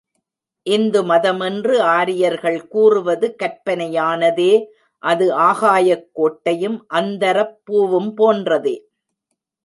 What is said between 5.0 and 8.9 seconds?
அது ஆகாயக் கோட்டையும் அந்தரப் பூவும் போன்றதே.